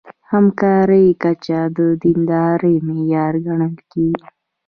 [0.31, 4.27] همکارۍ کچه د دیندارۍ معیار ګڼل کېږي.